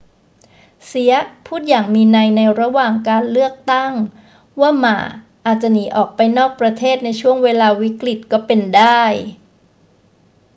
[0.85, 3.91] เซียะพูดอย่างมีนัยในระหว่างการเลือกตั้ง
[4.59, 4.97] ว่าหม่า
[5.45, 9.01] อาจจะหนีออกไปนอกประเทศในช่วงเวลาวิกฤตก็เป็นได้